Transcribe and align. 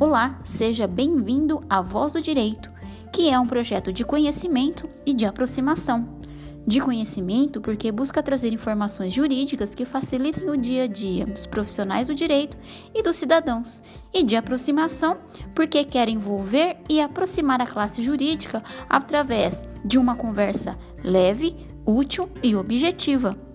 Olá, 0.00 0.40
seja 0.44 0.86
bem-vindo 0.86 1.62
à 1.68 1.82
Voz 1.82 2.14
do 2.14 2.22
Direito, 2.22 2.72
que 3.12 3.28
é 3.28 3.38
um 3.38 3.46
projeto 3.46 3.92
de 3.92 4.02
conhecimento 4.02 4.88
e 5.04 5.12
de 5.12 5.26
aproximação. 5.26 6.18
De 6.66 6.80
conhecimento, 6.80 7.60
porque 7.60 7.92
busca 7.92 8.22
trazer 8.22 8.50
informações 8.50 9.12
jurídicas 9.12 9.74
que 9.74 9.84
facilitem 9.84 10.48
o 10.48 10.56
dia 10.56 10.84
a 10.84 10.86
dia 10.86 11.26
dos 11.26 11.44
profissionais 11.44 12.08
do 12.08 12.14
direito 12.14 12.56
e 12.94 13.02
dos 13.02 13.18
cidadãos, 13.18 13.82
e 14.10 14.24
de 14.24 14.36
aproximação, 14.36 15.18
porque 15.54 15.84
quer 15.84 16.08
envolver 16.08 16.78
e 16.88 16.98
aproximar 16.98 17.60
a 17.60 17.66
classe 17.66 18.02
jurídica 18.02 18.64
através 18.88 19.62
de 19.84 19.98
uma 19.98 20.16
conversa 20.16 20.78
leve, 21.04 21.54
útil 21.84 22.26
e 22.42 22.56
objetiva. 22.56 23.49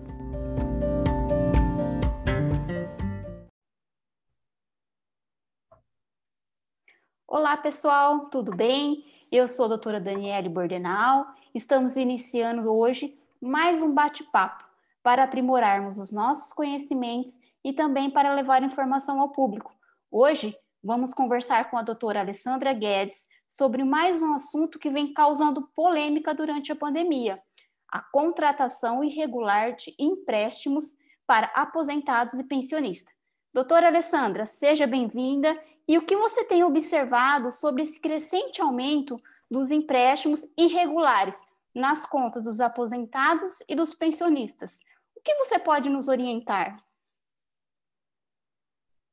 Olá, 7.38 7.54
pessoal, 7.54 8.30
tudo 8.30 8.56
bem? 8.56 9.04
Eu 9.30 9.46
sou 9.46 9.66
a 9.66 9.68
doutora 9.68 10.00
Daniele 10.00 10.48
Bordenal. 10.48 11.26
Estamos 11.54 11.94
iniciando 11.94 12.72
hoje 12.72 13.14
mais 13.38 13.82
um 13.82 13.92
bate-papo 13.92 14.64
para 15.02 15.24
aprimorarmos 15.24 15.98
os 15.98 16.10
nossos 16.10 16.50
conhecimentos 16.54 17.38
e 17.62 17.74
também 17.74 18.08
para 18.08 18.32
levar 18.32 18.62
informação 18.62 19.20
ao 19.20 19.28
público. 19.28 19.70
Hoje, 20.10 20.56
vamos 20.82 21.12
conversar 21.12 21.68
com 21.68 21.76
a 21.76 21.82
doutora 21.82 22.20
Alessandra 22.20 22.72
Guedes 22.72 23.26
sobre 23.46 23.84
mais 23.84 24.22
um 24.22 24.32
assunto 24.32 24.78
que 24.78 24.88
vem 24.88 25.12
causando 25.12 25.68
polêmica 25.76 26.32
durante 26.32 26.72
a 26.72 26.76
pandemia: 26.76 27.38
a 27.86 28.00
contratação 28.00 29.04
irregular 29.04 29.76
de 29.76 29.94
empréstimos 29.98 30.96
para 31.26 31.52
aposentados 31.54 32.40
e 32.40 32.44
pensionistas. 32.44 33.14
Doutora 33.52 33.88
Alessandra, 33.88 34.46
seja 34.46 34.86
bem-vinda 34.86 35.54
e 35.88 35.96
o 35.96 36.04
que 36.04 36.16
você 36.16 36.44
tem 36.44 36.64
observado 36.64 37.52
sobre 37.52 37.82
esse 37.84 38.00
crescente 38.00 38.60
aumento 38.60 39.20
dos 39.50 39.70
empréstimos 39.70 40.44
irregulares 40.58 41.36
nas 41.74 42.04
contas 42.04 42.44
dos 42.44 42.60
aposentados 42.60 43.62
e 43.68 43.74
dos 43.74 43.94
pensionistas? 43.94 44.80
O 45.14 45.20
que 45.20 45.34
você 45.36 45.58
pode 45.58 45.88
nos 45.88 46.08
orientar? 46.08 46.84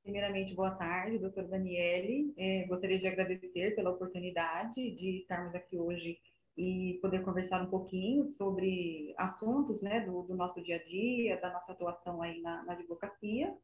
Primeiramente, 0.01 0.53
boa 0.53 0.71
tarde, 0.71 1.19
doutor 1.19 1.47
Daniele. 1.47 2.33
É, 2.37 2.65
gostaria 2.65 2.99
de 2.99 3.07
agradecer 3.07 3.75
pela 3.75 3.91
oportunidade 3.91 4.91
de 4.91 5.19
estarmos 5.19 5.55
aqui 5.55 5.77
hoje 5.77 6.19
e 6.57 6.99
poder 7.01 7.23
conversar 7.23 7.61
um 7.61 7.69
pouquinho 7.69 8.27
sobre 8.27 9.13
assuntos 9.17 9.81
né, 9.81 10.01
do, 10.01 10.23
do 10.23 10.35
nosso 10.35 10.61
dia 10.61 10.75
a 10.75 10.83
dia, 10.83 11.39
da 11.39 11.53
nossa 11.53 11.71
atuação 11.71 12.21
aí 12.21 12.41
na, 12.41 12.63
na 12.63 12.73
advocacia. 12.73 13.55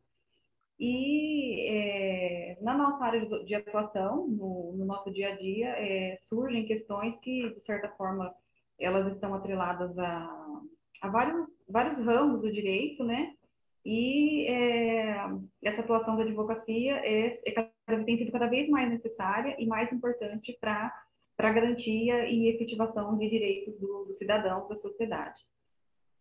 E 0.80 1.68
é, 1.68 2.58
na 2.62 2.78
nossa 2.78 3.04
área 3.04 3.26
de 3.44 3.54
atuação, 3.54 4.28
no, 4.28 4.76
no 4.78 4.86
nosso 4.86 5.12
dia 5.12 5.34
a 5.34 5.36
dia, 5.36 5.68
é, 5.70 6.18
surgem 6.22 6.66
questões 6.66 7.20
que, 7.20 7.50
de 7.50 7.62
certa 7.62 7.90
forma, 7.90 8.34
elas 8.80 9.14
estão 9.14 9.34
atreladas 9.34 9.98
a, 9.98 10.62
a 11.02 11.10
vários, 11.10 11.66
vários 11.70 12.00
ramos 12.00 12.44
do 12.44 12.52
direito, 12.52 13.04
né? 13.04 13.34
E 13.86 14.46
é, 14.48 15.16
essa 15.64 15.82
atuação 15.82 16.16
da 16.16 16.24
advocacia 16.24 16.96
é, 17.06 17.34
é, 17.46 18.04
tem 18.04 18.18
sido 18.18 18.32
cada 18.32 18.48
vez 18.48 18.70
mais 18.70 18.90
necessária 18.90 19.56
e 19.60 19.66
mais 19.66 19.92
importante 19.92 20.58
para 20.62 20.94
a 21.38 21.52
garantia 21.52 22.30
e 22.30 22.48
efetivação 22.50 23.18
de 23.18 23.30
direitos 23.30 23.78
do, 23.80 24.04
do 24.04 24.16
cidadão, 24.16 24.68
da 24.68 24.78
sociedade. 24.78 25.42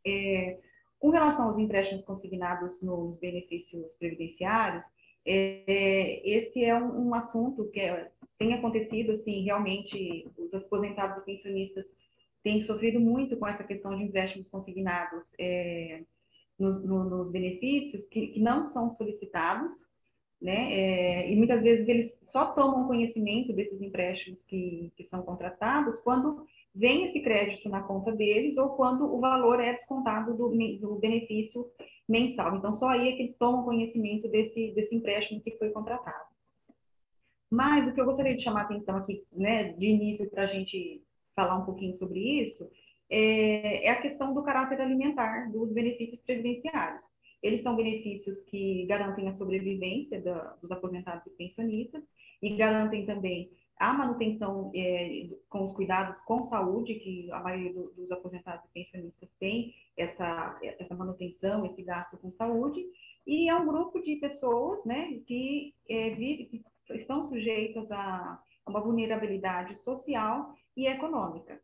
É, 0.04 0.58
com 0.98 1.10
relação 1.10 1.48
aos 1.48 1.58
empréstimos 1.58 2.04
consignados 2.04 2.82
nos 2.82 3.18
benefícios 3.18 3.96
previdenciários, 3.96 4.84
é, 5.24 6.28
esse 6.28 6.64
é 6.64 6.74
um, 6.74 7.08
um 7.08 7.14
assunto 7.14 7.68
que 7.70 7.80
é, 7.80 8.10
tem 8.38 8.54
acontecido, 8.54 9.12
assim, 9.12 9.42
realmente, 9.42 10.26
os 10.36 10.52
aposentados 10.54 11.18
e 11.18 11.26
pensionistas 11.26 11.86
têm 12.42 12.62
sofrido 12.62 12.98
muito 12.98 13.36
com 13.36 13.46
essa 13.46 13.64
questão 13.64 13.96
de 13.96 14.04
empréstimos 14.04 14.48
consignados 14.48 15.28
é, 15.38 16.02
nos, 16.58 16.84
no, 16.84 17.04
nos, 17.04 17.30
benefícios 17.30 18.06
que, 18.08 18.28
que, 18.28 18.40
não 18.40 18.72
são 18.72 18.90
solicitados, 18.94 19.92
né? 20.40 20.72
É, 20.72 21.30
e 21.30 21.36
muitas 21.36 21.62
vezes 21.62 21.88
eles 21.88 22.20
só 22.30 22.52
tomam 22.52 22.86
conhecimento 22.86 23.52
desses 23.52 23.80
empréstimos 23.80 24.44
que, 24.44 24.92
que 24.96 25.04
são 25.04 25.22
contratados 25.22 26.00
quando 26.00 26.46
vem 26.74 27.06
esse 27.06 27.20
crédito 27.20 27.68
na 27.68 27.82
conta 27.82 28.12
deles 28.12 28.56
ou 28.56 28.70
quando 28.70 29.12
o 29.12 29.18
valor 29.18 29.60
é 29.60 29.72
descontado 29.72 30.36
do, 30.36 30.48
do 30.78 30.94
benefício 30.96 31.66
mensal. 32.08 32.56
Então, 32.56 32.76
só 32.76 32.88
aí 32.88 33.08
é 33.08 33.12
que 33.12 33.22
eles 33.22 33.36
tomam 33.36 33.64
conhecimento 33.64 34.28
desse, 34.28 34.72
desse 34.72 34.94
empréstimo 34.94 35.40
que 35.40 35.58
foi 35.58 35.70
contratado. 35.70 36.28
Mas 37.50 37.88
o 37.88 37.94
que 37.94 38.00
eu 38.00 38.04
gostaria 38.04 38.36
de 38.36 38.42
chamar 38.42 38.60
a 38.60 38.64
atenção 38.64 38.96
aqui, 38.96 39.24
né, 39.32 39.72
de 39.72 39.86
início, 39.86 40.28
para 40.30 40.44
a 40.44 40.46
gente 40.46 41.02
falar 41.34 41.56
um 41.56 41.64
pouquinho 41.64 41.96
sobre 41.96 42.20
isso, 42.44 42.70
é, 43.10 43.86
é, 43.86 43.90
a 43.90 44.02
questão 44.02 44.34
do 44.34 44.42
caráter 44.42 44.80
alimentar 44.80 45.50
dos 45.50 45.72
benefícios 45.72 46.20
previdenciários. 46.20 47.02
Eles 47.42 47.62
são 47.62 47.76
benefícios 47.76 48.40
que 48.42 48.84
garantem 48.86 49.28
a 49.28 49.36
sobrevivência 49.36 50.20
da, 50.20 50.56
dos 50.60 50.70
aposentados 50.70 51.26
e 51.26 51.30
pensionistas 51.30 52.02
e 52.42 52.56
garantem 52.56 53.06
também 53.06 53.50
a 53.78 53.92
manutenção 53.92 54.72
é, 54.74 55.28
com 55.48 55.66
os 55.66 55.72
cuidados 55.72 56.20
com 56.22 56.48
saúde, 56.48 56.96
que 56.96 57.30
a 57.30 57.40
maioria 57.40 57.72
do, 57.72 57.92
dos 57.92 58.10
aposentados 58.10 58.64
e 58.64 58.72
pensionistas 58.72 59.28
tem 59.38 59.72
essa, 59.96 60.58
essa 60.62 60.94
manutenção, 60.96 61.64
esse 61.64 61.82
gasto 61.82 62.18
com 62.18 62.30
saúde, 62.30 62.84
e 63.24 63.48
é 63.48 63.54
um 63.54 63.66
grupo 63.66 64.00
de 64.00 64.16
pessoas 64.16 64.84
né, 64.84 65.20
que, 65.26 65.74
é, 65.88 66.10
vive, 66.10 66.46
que 66.46 66.64
estão 66.90 67.28
sujeitas 67.28 67.90
a, 67.92 68.42
uma 68.66 68.80
vulnerabilidade 68.80 69.80
social 69.82 70.54
e 70.76 70.86
econômica. 70.86 71.60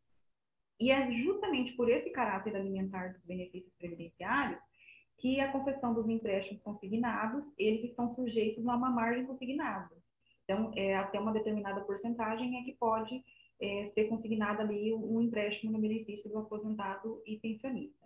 E 0.78 0.90
é 0.90 1.10
justamente 1.10 1.72
por 1.72 1.88
esse 1.88 2.10
caráter 2.10 2.54
alimentar 2.56 3.12
dos 3.12 3.24
benefícios 3.24 3.72
previdenciários 3.76 4.60
que 5.18 5.40
a 5.40 5.50
concessão 5.50 5.94
dos 5.94 6.08
empréstimos 6.08 6.62
consignados, 6.62 7.52
eles 7.58 7.84
estão 7.84 8.14
sujeitos 8.14 8.66
a 8.66 8.76
uma 8.76 8.90
margem 8.90 9.24
consignada. 9.24 9.94
Então, 10.44 10.72
é, 10.76 10.96
até 10.96 11.18
uma 11.18 11.32
determinada 11.32 11.80
porcentagem 11.82 12.58
é 12.58 12.64
que 12.64 12.72
pode 12.72 13.24
é, 13.60 13.86
ser 13.88 14.04
consignado 14.04 14.60
ali 14.60 14.92
um 14.92 15.20
empréstimo 15.20 15.72
no 15.72 15.78
benefício 15.78 16.28
do 16.30 16.38
aposentado 16.38 17.22
e 17.26 17.38
pensionista. 17.38 18.04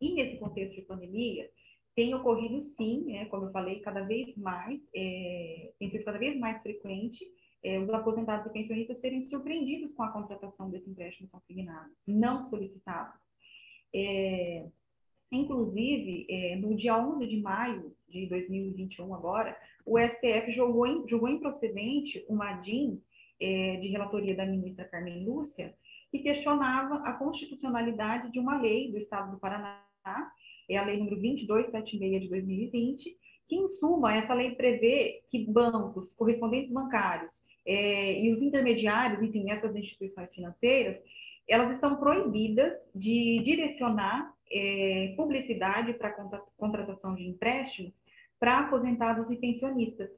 E 0.00 0.14
nesse 0.14 0.38
contexto 0.38 0.74
de 0.74 0.82
pandemia, 0.82 1.50
tem 1.94 2.14
ocorrido 2.14 2.62
sim, 2.62 3.04
né, 3.06 3.26
como 3.26 3.46
eu 3.46 3.52
falei, 3.52 3.80
cada 3.80 4.02
vez 4.02 4.36
mais, 4.36 4.80
é, 4.94 5.72
tem 5.78 5.90
sido 5.90 6.04
cada 6.04 6.18
vez 6.18 6.38
mais 6.38 6.62
frequente 6.62 7.26
é, 7.62 7.78
os 7.78 7.90
aposentados 7.90 8.46
e 8.46 8.52
pensionistas 8.52 9.00
serem 9.00 9.22
surpreendidos 9.22 9.92
com 9.94 10.02
a 10.02 10.12
contratação 10.12 10.70
desse 10.70 10.88
empréstimo 10.88 11.28
consignado, 11.28 11.90
não 12.06 12.48
solicitado. 12.48 13.12
É, 13.94 14.66
inclusive, 15.30 16.26
é, 16.28 16.56
no 16.56 16.74
dia 16.76 16.96
11 16.96 17.26
de 17.26 17.40
maio 17.40 17.94
de 18.08 18.26
2021 18.26 19.14
agora, 19.14 19.56
o 19.86 19.98
STF 19.98 20.52
julgou, 20.52 20.86
em, 20.86 21.08
julgou 21.08 21.28
improcedente 21.28 22.24
uma 22.28 22.54
DIN 22.54 23.00
é, 23.40 23.76
de 23.76 23.88
relatoria 23.88 24.36
da 24.36 24.44
ministra 24.44 24.84
Carmen 24.84 25.24
Lúcia, 25.24 25.74
que 26.10 26.18
questionava 26.18 26.96
a 27.04 27.12
constitucionalidade 27.12 28.32
de 28.32 28.38
uma 28.38 28.60
lei 28.60 28.90
do 28.90 28.98
Estado 28.98 29.30
do 29.30 29.38
Paraná, 29.38 29.80
é 30.68 30.76
a 30.76 30.84
lei 30.84 30.96
número 30.98 31.16
2276 31.16 32.22
de 32.22 32.28
2020, 32.28 33.16
que, 33.48 33.56
em 33.56 33.68
suma, 33.68 34.14
essa 34.14 34.32
lei 34.32 34.54
prevê 34.54 35.22
que 35.28 35.44
bancos, 35.44 36.12
correspondentes 36.16 36.72
bancários 36.72 37.44
é, 37.66 38.20
e 38.20 38.32
os 38.32 38.40
intermediários, 38.40 39.22
enfim, 39.22 39.50
essas 39.50 39.74
instituições 39.74 40.32
financeiras, 40.32 40.96
elas 41.48 41.72
estão 41.72 41.96
proibidas 41.96 42.76
de 42.94 43.42
direcionar 43.44 44.32
é, 44.52 45.14
publicidade 45.16 45.94
para 45.94 46.16
contratação 46.56 47.14
de 47.14 47.26
empréstimos 47.26 47.92
para 48.38 48.60
aposentados 48.60 49.30
e 49.30 49.36
pensionistas. 49.36 50.10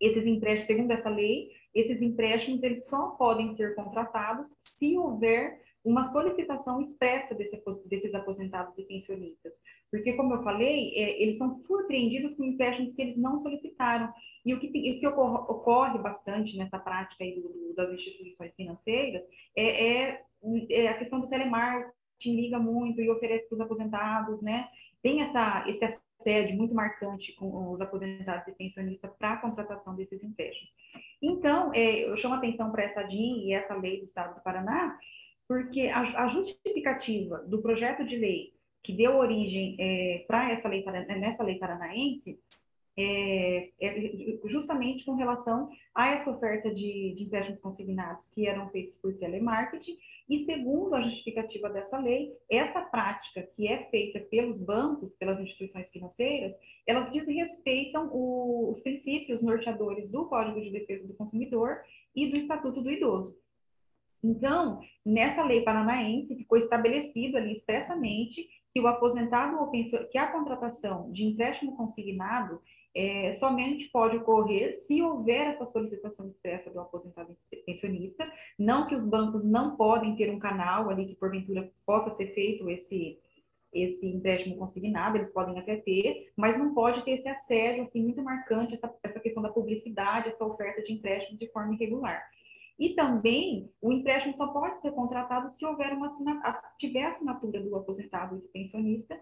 Esses 0.00 0.26
empréstimos, 0.26 0.66
segundo 0.66 0.90
essa 0.90 1.10
lei, 1.10 1.50
esses 1.74 2.00
empréstimos 2.00 2.62
eles 2.62 2.86
só 2.86 3.10
podem 3.10 3.54
ser 3.56 3.74
contratados 3.74 4.54
se 4.60 4.96
houver 4.96 5.62
uma 5.84 6.06
solicitação 6.06 6.80
expressa 6.80 7.34
desse, 7.34 7.62
desses 7.86 8.14
aposentados 8.14 8.76
e 8.78 8.82
pensionistas. 8.84 9.52
Porque, 9.90 10.14
como 10.14 10.34
eu 10.34 10.42
falei, 10.42 10.92
é, 10.96 11.22
eles 11.22 11.36
são 11.36 11.62
surpreendidos 11.66 12.34
com 12.36 12.44
empréstimos 12.44 12.94
que 12.94 13.02
eles 13.02 13.18
não 13.18 13.38
solicitaram. 13.40 14.12
E 14.44 14.54
o 14.54 14.58
que, 14.58 14.68
o 14.68 14.72
que 14.72 15.06
ocorre, 15.06 15.44
ocorre, 15.48 15.98
bastante 15.98 16.56
nessa 16.56 16.78
prática 16.78 17.22
aí 17.22 17.40
do, 17.40 17.74
das 17.76 17.92
instituições 17.92 18.52
financeiras 18.56 19.22
é, 19.54 19.86
é, 19.86 20.22
é, 20.70 20.88
a 20.88 20.98
questão 20.98 21.20
do 21.20 21.28
telemarketing, 21.28 21.92
liga 22.32 22.58
muito 22.58 23.00
e 23.00 23.10
oferece 23.10 23.48
para 23.48 23.56
os 23.56 23.60
aposentados, 23.60 24.42
né? 24.42 24.68
Tem 25.02 25.20
essa, 25.20 25.64
esse 25.68 25.84
sede 26.20 26.52
muito 26.54 26.74
marcante 26.74 27.32
com 27.34 27.72
os 27.72 27.80
aposentados 27.80 28.48
e 28.48 28.52
pensionistas 28.52 29.10
para 29.18 29.34
a 29.34 29.36
contratação 29.36 29.94
desses 29.94 30.22
empréstimos. 30.22 30.72
Então, 31.20 31.72
é, 31.74 32.08
eu 32.08 32.16
chamo 32.16 32.34
atenção 32.34 32.70
para 32.70 32.84
essa 32.84 33.02
DIN 33.02 33.46
e 33.46 33.52
essa 33.52 33.74
lei 33.74 33.98
do 33.98 34.04
Estado 34.04 34.34
do 34.34 34.42
Paraná, 34.42 34.98
porque 35.46 35.88
a, 35.88 36.24
a 36.24 36.28
justificativa 36.28 37.38
do 37.38 37.60
projeto 37.60 38.04
de 38.04 38.16
lei 38.16 38.54
que 38.82 38.92
deu 38.92 39.16
origem 39.16 39.76
é, 39.78 40.24
para 40.26 40.52
essa 40.52 40.68
lei 40.68 40.84
nessa 41.18 41.42
lei 41.42 41.58
paranaense 41.58 42.38
é, 42.96 43.70
é, 43.80 44.38
justamente 44.44 45.04
com 45.04 45.14
relação 45.14 45.68
a 45.94 46.08
essa 46.10 46.30
oferta 46.30 46.72
de, 46.72 47.14
de 47.16 47.24
empréstimos 47.24 47.60
consignados 47.60 48.30
que 48.30 48.46
eram 48.46 48.68
feitos 48.70 48.94
por 49.00 49.14
telemarketing, 49.14 49.96
e 50.28 50.44
segundo 50.44 50.94
a 50.94 51.02
justificativa 51.02 51.68
dessa 51.68 51.98
lei, 51.98 52.32
essa 52.50 52.80
prática 52.80 53.42
que 53.54 53.66
é 53.66 53.84
feita 53.90 54.20
pelos 54.20 54.60
bancos, 54.60 55.12
pelas 55.16 55.40
instituições 55.40 55.90
financeiras, 55.90 56.56
elas 56.86 57.10
desrespeitam 57.10 58.08
o, 58.12 58.70
os 58.72 58.80
princípios 58.80 59.42
norteadores 59.42 60.08
do 60.10 60.26
Código 60.26 60.60
de 60.60 60.70
Defesa 60.70 61.06
do 61.06 61.14
Consumidor 61.14 61.80
e 62.14 62.30
do 62.30 62.36
Estatuto 62.36 62.80
do 62.80 62.90
Idoso. 62.90 63.36
Então, 64.22 64.80
nessa 65.04 65.44
lei 65.44 65.60
paranaense, 65.62 66.34
ficou 66.34 66.56
estabelecido 66.56 67.36
ali 67.36 67.52
expressamente 67.52 68.48
que 68.72 68.80
o 68.80 68.86
aposentado 68.86 69.58
ou 69.60 69.70
pensor, 69.70 70.08
que 70.08 70.16
a 70.16 70.32
contratação 70.32 71.12
de 71.12 71.24
empréstimo 71.24 71.76
consignado 71.76 72.60
é, 72.94 73.32
somente 73.34 73.90
pode 73.90 74.16
ocorrer 74.16 74.76
se 74.76 75.02
houver 75.02 75.48
essa 75.48 75.66
solicitação 75.66 76.28
expressa 76.28 76.70
do 76.70 76.80
aposentado 76.80 77.36
pensionista, 77.66 78.30
não 78.58 78.86
que 78.86 78.94
os 78.94 79.04
bancos 79.04 79.44
não 79.44 79.76
podem 79.76 80.14
ter 80.14 80.30
um 80.30 80.38
canal 80.38 80.88
ali 80.88 81.06
que 81.06 81.16
porventura 81.16 81.70
possa 81.84 82.10
ser 82.10 82.34
feito 82.34 82.70
esse 82.70 83.18
esse 83.72 84.06
empréstimo 84.06 84.56
consignado, 84.56 85.16
eles 85.16 85.32
podem 85.32 85.58
até 85.58 85.74
ter, 85.74 86.30
mas 86.36 86.56
não 86.56 86.72
pode 86.72 87.04
ter 87.04 87.12
esse 87.12 87.28
assédio 87.28 87.82
assim 87.82 88.04
muito 88.04 88.22
marcante 88.22 88.74
essa, 88.74 88.94
essa 89.02 89.18
questão 89.18 89.42
da 89.42 89.48
publicidade, 89.48 90.28
essa 90.28 90.44
oferta 90.44 90.80
de 90.80 90.92
empréstimo 90.92 91.36
de 91.36 91.50
forma 91.50 91.74
irregular. 91.74 92.22
E 92.78 92.94
também 92.94 93.68
o 93.82 93.92
empréstimo 93.92 94.36
só 94.36 94.46
pode 94.46 94.80
ser 94.80 94.92
contratado 94.92 95.50
se 95.50 95.66
houver 95.66 95.92
uma 95.92 96.12
se 96.12 96.22
tiver 96.78 97.04
assinatura 97.04 97.60
do 97.60 97.74
aposentado 97.74 98.36
e 98.36 98.40
do 98.42 98.48
pensionista 98.48 99.20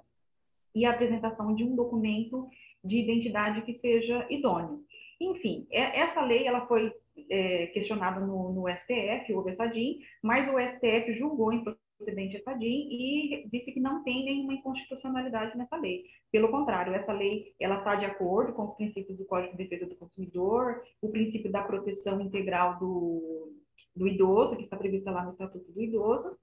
e 0.74 0.84
a 0.84 0.90
apresentação 0.90 1.54
de 1.54 1.64
um 1.64 1.74
documento 1.74 2.48
de 2.84 2.98
identidade 2.98 3.62
que 3.62 3.74
seja 3.74 4.26
idôneo. 4.30 4.84
Enfim, 5.20 5.66
é, 5.70 6.00
essa 6.00 6.20
lei 6.24 6.46
ela 6.46 6.66
foi 6.66 6.92
é, 7.30 7.68
questionada 7.68 8.20
no, 8.20 8.52
no, 8.52 8.68
STF, 8.68 9.32
houve 9.32 9.52
essa 9.52 9.66
DIN, 9.66 10.00
mas 10.22 10.52
o 10.52 10.58
STF 10.58 11.14
julgou 11.14 11.52
improcedente 11.52 12.36
essa 12.36 12.54
DIN 12.54 12.88
e 12.90 13.48
disse 13.48 13.70
que 13.70 13.78
não 13.78 14.02
tem 14.02 14.24
nenhuma 14.24 14.54
inconstitucionalidade 14.54 15.56
nessa 15.56 15.76
lei. 15.76 16.04
Pelo 16.30 16.50
contrário, 16.50 16.94
essa 16.94 17.12
lei 17.12 17.54
ela 17.60 17.78
está 17.78 17.94
de 17.94 18.06
acordo 18.06 18.52
com 18.52 18.64
os 18.64 18.74
princípios 18.74 19.16
do 19.16 19.24
Código 19.24 19.56
de 19.56 19.62
Defesa 19.62 19.86
do 19.86 19.96
Consumidor, 19.96 20.82
o 21.00 21.08
princípio 21.08 21.52
da 21.52 21.62
proteção 21.62 22.20
integral 22.20 22.78
do, 22.78 23.52
do 23.94 24.08
idoso, 24.08 24.56
que 24.56 24.62
está 24.62 24.76
prevista 24.76 25.10
lá 25.10 25.24
no 25.24 25.32
Estatuto 25.32 25.70
do 25.70 25.80
Idoso, 25.80 26.36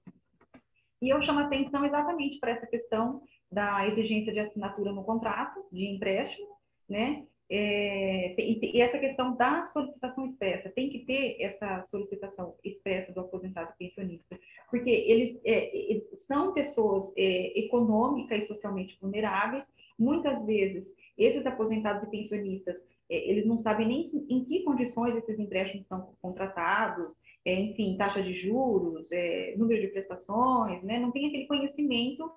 e 1.00 1.08
eu 1.08 1.20
chamo 1.22 1.40
atenção 1.40 1.84
exatamente 1.84 2.38
para 2.38 2.52
essa 2.52 2.66
questão 2.66 3.22
da 3.50 3.86
exigência 3.88 4.32
de 4.32 4.40
assinatura 4.40 4.92
no 4.92 5.04
contrato 5.04 5.64
de 5.72 5.86
empréstimo, 5.86 6.48
né? 6.88 7.24
É, 7.52 8.40
e, 8.40 8.80
essa 8.80 8.96
questão 8.96 9.34
da 9.34 9.66
solicitação 9.72 10.24
expressa, 10.24 10.70
tem 10.70 10.88
que 10.88 11.00
ter 11.00 11.36
essa 11.40 11.82
solicitação 11.82 12.54
expressa 12.62 13.12
do 13.12 13.20
aposentado 13.20 13.74
pensionista, 13.76 14.38
porque 14.70 14.88
eles, 14.88 15.40
é, 15.44 15.76
eles 15.76 16.08
são 16.28 16.52
pessoas 16.52 17.12
é, 17.16 17.58
econômica 17.58 18.36
e 18.36 18.46
socialmente 18.46 18.96
vulneráveis, 19.00 19.64
muitas 19.98 20.46
vezes 20.46 20.94
esses 21.18 21.44
aposentados 21.44 22.04
e 22.04 22.10
pensionistas, 22.10 22.76
é, 23.10 23.28
eles 23.28 23.44
não 23.44 23.58
sabem 23.58 23.88
nem 23.88 24.26
em 24.28 24.44
que 24.44 24.62
condições 24.62 25.16
esses 25.16 25.36
empréstimos 25.36 25.88
são 25.88 26.14
contratados, 26.22 27.08
enfim, 27.44 27.96
taxa 27.96 28.22
de 28.22 28.34
juros, 28.34 29.10
é, 29.10 29.54
número 29.56 29.80
de 29.80 29.88
prestações, 29.88 30.82
né? 30.82 30.98
não 30.98 31.10
tem 31.10 31.26
aquele 31.26 31.46
conhecimento 31.46 32.30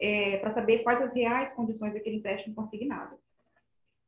é, 0.00 0.38
para 0.38 0.52
saber 0.52 0.80
quais 0.80 1.00
as 1.02 1.14
reais 1.14 1.54
condições 1.54 1.94
daquele 1.94 2.16
empréstimo 2.16 2.54
consignado. 2.54 3.16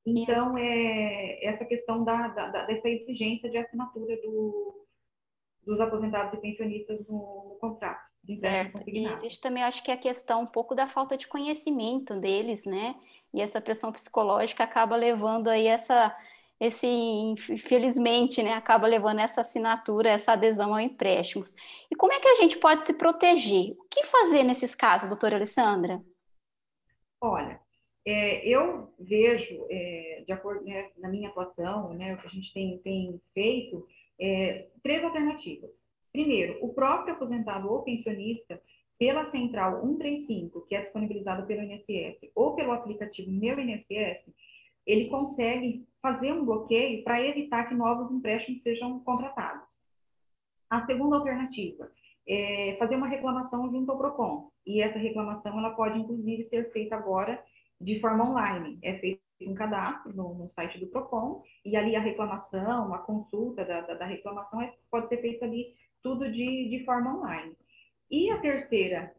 Então, 0.05 0.57
é 0.57 1.45
essa 1.45 1.65
questão 1.65 2.03
da, 2.03 2.29
da, 2.29 2.65
dessa 2.65 2.89
exigência 2.89 3.51
de 3.51 3.59
assinatura 3.59 4.17
do, 4.23 4.87
dos 5.65 5.81
aposentados 5.81 6.33
e 6.35 6.39
pensionistas 6.39 7.09
no, 7.09 7.51
no 7.51 7.59
contrato. 7.61 8.09
Certo. 8.41 8.83
E 8.87 9.07
existe 9.07 9.41
também, 9.41 9.63
acho 9.63 9.83
que 9.83 9.91
a 9.91 9.97
questão 9.97 10.43
um 10.43 10.47
pouco 10.47 10.75
da 10.75 10.87
falta 10.87 11.17
de 11.17 11.27
conhecimento 11.27 12.15
deles, 12.17 12.65
né? 12.67 12.95
E 13.33 13.41
essa 13.41 13.61
pressão 13.61 13.91
psicológica 13.91 14.65
acaba 14.65 14.97
levando 14.97 15.49
aí 15.49 15.67
essa, 15.67 16.15
esse, 16.61 16.87
infelizmente, 16.87 18.43
né, 18.43 18.53
acaba 18.53 18.87
levando 18.87 19.21
essa 19.21 19.43
assinatura, 19.43 20.11
essa 20.11 20.33
adesão 20.33 20.75
ao 20.75 20.81
empréstimo. 20.81 21.45
E 21.91 21.95
como 21.95 22.13
é 22.13 22.19
que 22.21 22.29
a 22.29 22.35
gente 22.35 22.59
pode 22.59 22.85
se 22.85 22.93
proteger? 22.93 23.73
O 23.79 23.85
que 23.89 24.05
fazer 24.05 24.43
nesses 24.43 24.75
casos, 24.75 25.09
doutora 25.09 25.37
Alessandra? 25.37 26.03
Olha, 27.21 27.61
é, 28.05 28.47
eu 28.47 28.93
vejo, 28.99 29.67
é, 29.71 30.25
de 30.27 30.33
acordo 30.33 30.65
né, 30.65 30.91
na 30.99 31.09
minha 31.09 31.29
atuação, 31.29 31.95
né, 31.95 32.15
o 32.15 32.19
que 32.19 32.27
a 32.27 32.31
gente 32.31 32.53
tem, 32.53 32.79
tem 32.79 33.21
feito, 33.33 33.87
é, 34.21 34.69
três 34.83 35.05
alternativas. 35.05 35.87
Primeiro, 36.13 36.59
o 36.61 36.75
próprio 36.75 37.15
aposentado 37.15 37.71
ou 37.71 37.83
pensionista, 37.83 38.61
pela 38.99 39.27
central 39.27 39.81
135, 39.81 40.63
que 40.63 40.75
é 40.75 40.81
disponibilizado 40.81 41.47
pelo 41.47 41.63
INSS, 41.63 42.29
ou 42.35 42.57
pelo 42.57 42.73
aplicativo 42.73 43.31
Meu 43.31 43.61
INSS, 43.61 44.25
ele 44.85 45.09
consegue 45.09 45.87
fazer 46.01 46.33
um 46.33 46.45
bloqueio 46.45 47.03
para 47.05 47.21
evitar 47.27 47.69
que 47.69 47.75
novos 47.75 48.11
empréstimos 48.11 48.63
sejam 48.63 49.01
contratados. 49.01 49.69
A 50.71 50.85
segunda 50.87 51.17
alternativa 51.17 51.91
é 52.29 52.77
fazer 52.79 52.97
uma 52.97 53.09
reclamação 53.09 53.71
junto 53.71 53.91
ao 53.91 53.99
PROCON. 53.99 54.51
E 54.67 54.83
essa 54.83 54.99
reclamação 54.99 55.59
ela 55.59 55.71
pode, 55.71 55.99
inclusive, 55.99 56.45
ser 56.45 56.71
feita 56.73 56.95
agora 56.95 57.43
de 57.81 58.01
forma 58.01 58.31
online. 58.31 58.79
É 58.83 58.99
feito 58.99 59.23
um 59.41 59.55
cadastro 59.55 60.15
no, 60.15 60.35
no 60.35 60.49
site 60.51 60.79
do 60.79 60.89
PROCON, 60.89 61.43
e 61.65 61.77
ali 61.77 61.95
a 61.95 62.01
reclamação, 62.01 62.93
a 62.93 62.99
consulta 62.99 63.65
da, 63.65 63.81
da, 63.83 63.95
da 63.95 64.05
reclamação 64.05 64.61
é, 64.61 64.75
pode 64.91 65.09
ser 65.09 65.21
feita 65.21 65.45
ali 65.45 65.75
tudo 66.03 66.31
de, 66.31 66.69
de 66.69 66.85
forma 66.85 67.17
online. 67.17 67.57
E 68.11 68.31
a 68.31 68.39
terceira 68.39 69.15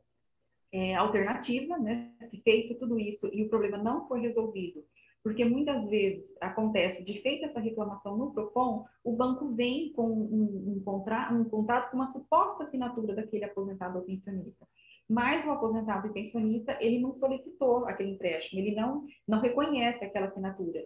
é, 0.72 0.96
alternativa, 0.96 1.78
né, 1.78 2.12
se 2.30 2.42
feito 2.42 2.76
tudo 2.76 3.00
isso 3.00 3.30
e 3.34 3.44
o 3.44 3.50
problema 3.50 3.78
não 3.78 4.08
foi 4.08 4.22
resolvido 4.22 4.84
porque 5.24 5.44
muitas 5.44 5.90
vezes 5.90 6.36
acontece, 6.40 7.04
de 7.04 7.22
feita 7.22 7.48
essa 7.48 7.60
reclamação 7.60 8.18
no 8.18 8.32
PROCON, 8.32 8.86
o 9.04 9.16
banco 9.16 9.50
vem 9.54 9.92
com 9.94 10.08
um, 10.08 10.76
um, 10.76 10.82
contra, 10.84 11.32
um 11.34 11.44
contrato 11.44 11.92
com 11.92 11.98
uma 11.98 12.08
suposta 12.08 12.64
assinatura 12.64 13.16
daquele 13.16 13.46
aposentado 13.46 13.98
ou 13.98 14.06
pensionista. 14.06 14.68
Mas 15.08 15.46
o 15.46 15.52
aposentado 15.52 16.08
e 16.08 16.14
pensionista, 16.14 16.78
ele 16.80 17.00
não 17.00 17.14
solicitou 17.16 17.86
aquele 17.86 18.12
empréstimo, 18.12 18.62
ele 18.62 18.76
não, 18.76 19.06
não 19.28 19.42
reconhece 19.42 20.06
aquela 20.06 20.28
assinatura. 20.28 20.86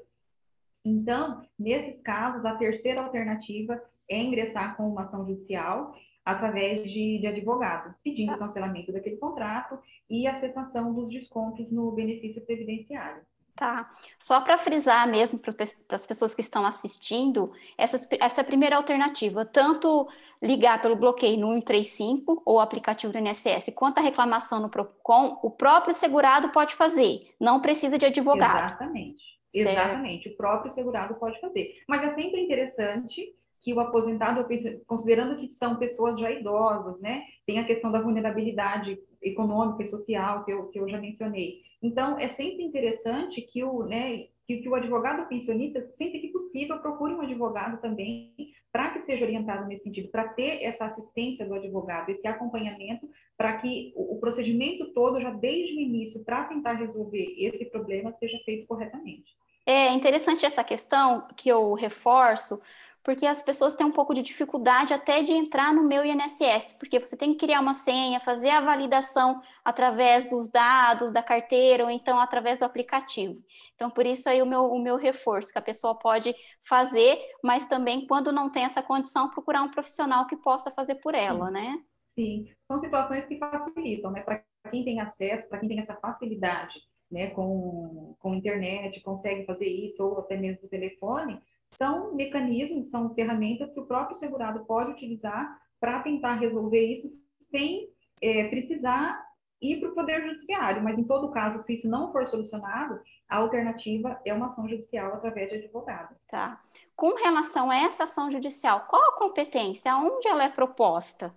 Então, 0.83 1.46
nesses 1.57 2.01
casos, 2.01 2.43
a 2.46 2.55
terceira 2.55 3.01
alternativa 3.01 3.81
é 4.10 4.22
ingressar 4.22 4.75
com 4.75 4.89
uma 4.89 5.03
ação 5.03 5.25
judicial 5.25 5.96
através 6.25 6.89
de, 6.89 7.19
de 7.19 7.27
advogado, 7.27 7.93
pedindo 8.03 8.34
o 8.34 8.38
cancelamento 8.38 8.91
daquele 8.91 9.17
contrato 9.17 9.77
e 10.10 10.25
a 10.25 10.39
cessação 10.39 10.93
dos 10.93 11.10
descontos 11.10 11.69
no 11.69 11.91
benefício 11.91 12.41
previdenciário. 12.46 13.22
Tá. 13.55 13.91
Só 14.19 14.41
para 14.41 14.57
frisar 14.57 15.07
mesmo 15.07 15.39
para 15.39 15.53
as 15.95 16.07
pessoas 16.07 16.33
que 16.33 16.41
estão 16.41 16.65
assistindo, 16.65 17.53
essa, 17.77 17.98
essa 18.19 18.41
é 18.41 18.43
primeira 18.43 18.75
alternativa, 18.75 19.45
tanto 19.45 20.10
ligar 20.41 20.81
pelo 20.81 20.95
bloqueio 20.95 21.39
no 21.39 21.53
135 21.53 22.41
ou 22.45 22.60
aplicativo 22.60 23.13
do 23.13 23.19
INSS, 23.19 23.72
quanto 23.75 24.00
a 24.00 24.01
reclamação 24.01 24.60
no 24.60 24.69
PROCON, 24.69 25.39
o 25.43 25.51
próprio 25.51 25.93
segurado 25.93 26.50
pode 26.50 26.74
fazer, 26.74 27.33
não 27.39 27.62
precisa 27.62 27.98
de 27.98 28.05
advogado. 28.05 28.65
Exatamente. 28.65 29.24
Certo. 29.51 29.69
Exatamente, 29.69 30.29
o 30.29 30.36
próprio 30.36 30.74
segurado 30.74 31.13
pode 31.15 31.39
fazer. 31.39 31.83
Mas 31.88 32.03
é 32.03 32.13
sempre 32.15 32.41
interessante 32.41 33.36
que 33.63 33.74
o 33.74 33.79
aposentado, 33.79 34.46
considerando 34.86 35.39
que 35.39 35.48
são 35.48 35.77
pessoas 35.77 36.20
já 36.20 36.29
idosas, 36.29 37.00
né, 37.00 37.24
tem 37.46 37.60
a 37.60 37.65
questão 37.65 37.91
da 37.91 38.01
vulnerabilidade 38.01 39.00
econômica 39.22 39.84
e 39.84 39.88
social 39.88 40.43
que 40.43 40.51
eu, 40.51 40.67
que 40.67 40.79
eu 40.79 40.89
já 40.89 41.00
mencionei. 41.00 41.62
Então, 41.82 42.20
é 42.20 42.27
sempre 42.27 42.62
interessante 42.63 43.41
que 43.41 43.63
o, 43.63 43.84
né, 43.84 44.25
que, 44.46 44.58
que 44.58 44.67
o 44.67 44.75
advogado 44.75 45.27
pensionista, 45.29 45.82
sempre 45.96 46.20
que 46.20 46.27
possível, 46.27 46.79
procure 46.79 47.13
um 47.13 47.22
advogado 47.22 47.79
também 47.79 48.34
para 48.70 48.89
que 48.89 49.03
seja 49.03 49.24
orientado 49.24 49.65
nesse 49.65 49.86
sentido, 49.86 50.10
para 50.10 50.27
ter 50.27 50.63
essa 50.63 50.86
assistência 50.86 51.46
do 51.46 51.53
advogado, 51.53 52.10
esse 52.10 52.27
acompanhamento, 52.27 53.08
para 53.38 53.58
que 53.58 53.93
o, 53.96 54.15
o 54.15 54.20
procedimento 54.20 54.93
todo, 54.93 55.22
já 55.22 55.29
desde 55.29 55.77
o 55.77 55.79
início, 55.79 56.24
para 56.25 56.46
tentar 56.46 56.74
resolver 56.74 57.34
esse 57.38 57.63
problema, 57.65 58.12
seja 58.20 58.38
feito 58.43 58.67
corretamente. 58.67 59.38
É 59.65 59.93
interessante 59.93 60.46
essa 60.46 60.63
questão 60.63 61.25
que 61.38 61.48
eu 61.48 61.74
reforço, 61.74 62.62
porque 63.03 63.25
as 63.25 63.43
pessoas 63.43 63.75
têm 63.75 63.86
um 63.86 63.91
pouco 63.91 64.13
de 64.13 64.22
dificuldade 64.22 64.93
até 64.93 65.22
de 65.22 65.31
entrar 65.31 65.74
no 65.74 65.83
meu 65.83 66.05
INSS, 66.05 66.72
porque 66.79 67.00
você 67.00 67.17
tem 67.17 67.33
que 67.33 67.45
criar 67.45 67.60
uma 67.60 67.74
senha, 67.74 68.19
fazer 68.19 68.50
a 68.50 68.62
validação 68.62 69.41
através 69.63 70.27
dos 70.29 70.48
dados 70.50 71.12
da 71.12 71.22
carteira 71.22 71.83
ou 71.83 71.89
então 71.89 72.17
através 72.17 72.60
do 72.60 72.65
aplicativo. 72.65 73.43
Então, 73.75 73.89
por 73.89 74.05
isso 74.05 74.29
aí 74.29 74.41
o 74.41 74.45
meu, 74.45 74.63
o 74.65 74.81
meu 74.81 74.95
reforço, 74.95 75.51
que 75.51 75.60
a 75.60 75.62
pessoa 75.62 75.98
pode 75.98 76.33
fazer, 76.63 77.19
mas 77.43 77.67
também, 77.67 78.07
quando 78.07 78.31
não 78.31 78.50
tem 78.50 78.63
essa 78.63 78.81
condição, 78.81 79.29
procurar 79.29 79.63
um 79.63 79.72
profissional 79.72 80.25
que 80.25 80.38
possa 80.38 80.72
fazer 80.72 80.95
por 80.95 81.13
ela, 81.13 81.48
Sim. 81.48 81.53
né? 81.53 81.83
Sim, 82.07 82.45
são 82.65 82.79
situações 82.79 83.25
que 83.25 83.38
facilitam, 83.38 84.12
né? 84.12 84.22
Para 84.22 84.43
quem 84.69 84.86
tem 84.86 85.01
acesso, 85.01 85.50
para 85.50 85.60
quem 85.60 85.67
tem 85.67 85.79
essa 85.79 85.95
facilidade 85.95 86.79
né, 87.13 87.29
com, 87.29 88.15
com 88.19 88.33
internet, 88.33 89.00
consegue 89.01 89.45
fazer 89.45 89.67
isso, 89.67 90.03
ou 90.03 90.19
até 90.19 90.36
mesmo 90.36 90.67
telefone, 90.67 91.39
são 91.77 92.13
mecanismos, 92.13 92.89
são 92.89 93.13
ferramentas 93.13 93.72
que 93.74 93.80
o 93.80 93.86
próprio 93.86 94.18
segurado 94.18 94.65
pode 94.65 94.92
utilizar 94.92 95.58
para 95.80 96.01
tentar 96.01 96.36
resolver 96.36 96.86
isso 96.94 97.08
sem 97.39 97.89
é, 98.22 98.48
precisar 98.48 99.22
ir 99.62 99.80
para 99.80 99.89
o 99.89 99.96
Poder 99.96 100.22
Judiciário. 100.22 100.84
Mas, 100.84 100.98
em 100.98 101.03
todo 101.03 101.32
caso, 101.32 101.62
se 101.62 101.75
isso 101.75 101.89
não 101.89 102.12
for 102.12 102.27
solucionado, 102.27 103.00
a 103.27 103.38
alternativa 103.38 104.20
é 104.25 104.34
uma 104.34 104.48
ação 104.48 104.68
judicial 104.68 105.13
através 105.13 105.50
de 105.50 105.56
advogado. 105.58 106.15
Tá. 106.27 106.62
Com 106.96 107.15
relação 107.15 107.72
a 107.72 107.75
essa 107.75 108.03
ação 108.03 108.30
judicial, 108.30 108.86
qual 108.88 109.01
a 109.01 109.18
competência? 109.18 109.96
Onde 109.96 110.27
ela 110.27 110.44
é 110.44 110.50
proposta? 110.50 111.34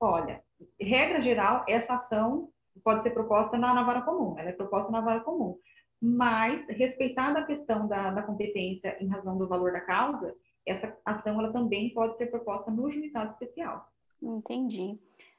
Olha, 0.00 0.42
regra 0.80 1.20
geral, 1.20 1.64
essa 1.68 1.94
ação 1.94 2.50
pode 2.82 3.02
ser 3.02 3.10
proposta 3.10 3.58
na, 3.58 3.74
na 3.74 3.82
vara 3.82 4.00
comum, 4.02 4.38
ela 4.38 4.48
é 4.48 4.52
proposta 4.52 4.90
na 4.90 5.02
vara 5.02 5.20
comum. 5.20 5.58
Mas, 6.00 6.66
respeitada 6.68 7.40
a 7.40 7.44
questão 7.44 7.86
da, 7.86 8.10
da 8.10 8.22
competência 8.22 8.96
em 9.00 9.08
razão 9.08 9.36
do 9.36 9.46
valor 9.46 9.72
da 9.72 9.80
causa, 9.80 10.34
essa 10.64 10.96
ação 11.04 11.38
ela 11.38 11.52
também 11.52 11.90
pode 11.90 12.16
ser 12.16 12.26
proposta 12.26 12.70
no 12.70 12.90
juizado 12.90 13.32
especial. 13.32 13.88
Entendi. 14.22 14.98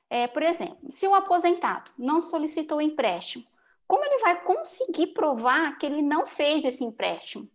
É, 0.10 0.27
por 0.27 0.44
exemplo, 0.44 0.91
se 0.91 1.08
o 1.08 1.15
aposentado 1.15 1.91
não 1.98 2.22
solicitou 2.22 2.77
o 2.80 2.82
empréstimo, 2.82 3.46
como 3.88 4.06
ele 4.06 4.20
vai 4.20 4.41
conseguir 4.44 5.08
provar 5.08 5.77
que 5.77 5.86
ele 5.86 6.01
não 6.01 6.27
fez 6.27 6.63
esse 6.63 6.84
empréstimo? 6.84 7.50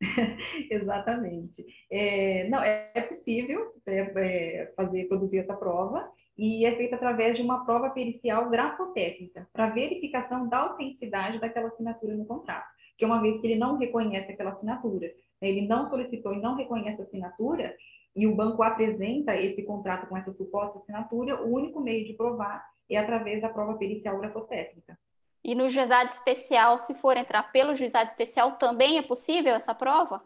Exatamente. 0.70 1.64
É, 1.90 2.48
não, 2.48 2.62
é, 2.62 2.90
é 2.94 3.02
possível 3.02 3.74
é, 3.86 4.00
é, 4.00 4.72
fazer, 4.76 5.08
produzir 5.08 5.38
essa 5.38 5.54
prova 5.54 6.10
e 6.38 6.64
é 6.64 6.76
feita 6.76 6.94
através 6.94 7.36
de 7.36 7.42
uma 7.42 7.64
prova 7.64 7.90
pericial 7.90 8.48
grafotécnica 8.48 9.48
para 9.52 9.70
verificação 9.70 10.48
da 10.48 10.58
autenticidade 10.58 11.40
daquela 11.40 11.68
assinatura 11.68 12.14
no 12.14 12.24
contrato. 12.24 12.68
Que 12.96 13.04
uma 13.04 13.20
vez 13.20 13.40
que 13.40 13.46
ele 13.48 13.58
não 13.58 13.76
reconhece 13.76 14.30
aquela 14.30 14.52
assinatura, 14.52 15.12
ele 15.42 15.66
não 15.66 15.88
solicitou 15.88 16.32
e 16.32 16.40
não 16.40 16.54
reconhece 16.54 17.00
a 17.00 17.04
assinatura, 17.04 17.76
e 18.14 18.26
o 18.26 18.34
banco 18.34 18.62
apresenta 18.62 19.36
esse 19.36 19.62
contrato 19.62 20.08
com 20.08 20.16
essa 20.16 20.32
suposta 20.32 20.78
assinatura, 20.78 21.42
o 21.42 21.52
único 21.52 21.80
meio 21.80 22.06
de 22.06 22.14
provar 22.14 22.64
é 22.88 22.96
através 22.96 23.42
da 23.42 23.48
prova 23.48 23.74
pericial 23.74 24.18
grafotécnica. 24.18 24.98
E 25.44 25.54
no 25.54 25.68
juizado 25.68 26.10
especial, 26.10 26.78
se 26.78 26.94
for 26.94 27.16
entrar 27.16 27.52
pelo 27.52 27.74
juizado 27.74 28.08
especial, 28.08 28.52
também 28.52 28.98
é 28.98 29.02
possível 29.02 29.54
essa 29.54 29.74
prova? 29.74 30.22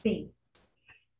Sim, 0.00 0.30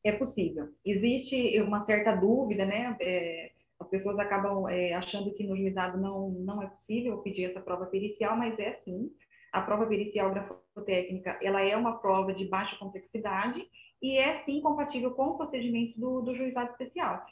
é 0.03 0.11
possível. 0.11 0.69
Existe 0.85 1.59
uma 1.61 1.81
certa 1.81 2.15
dúvida, 2.15 2.65
né? 2.65 2.95
É, 3.01 3.51
as 3.79 3.89
pessoas 3.89 4.17
acabam 4.17 4.67
é, 4.67 4.93
achando 4.93 5.33
que 5.33 5.45
no 5.45 5.55
juizado 5.55 5.97
não, 5.97 6.29
não 6.31 6.61
é 6.61 6.67
possível 6.67 7.17
pedir 7.19 7.45
essa 7.45 7.61
prova 7.61 7.85
pericial, 7.85 8.35
mas 8.37 8.57
é 8.59 8.73
sim. 8.79 9.11
A 9.51 9.61
prova 9.61 9.85
pericial 9.85 10.31
grafotécnica, 10.31 11.39
ela 11.41 11.61
é 11.61 11.75
uma 11.75 11.97
prova 11.99 12.33
de 12.33 12.45
baixa 12.45 12.75
complexidade 12.77 13.65
e 14.01 14.17
é 14.17 14.39
sim 14.39 14.61
compatível 14.61 15.11
com 15.11 15.27
o 15.27 15.37
procedimento 15.37 15.99
do, 15.99 16.21
do 16.21 16.35
juizado 16.35 16.69
especial. 16.71 17.23